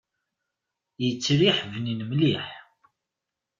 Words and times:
Yettriḥ 1.05 1.57
bnin 1.71 2.01
mliḥ. 2.09 2.47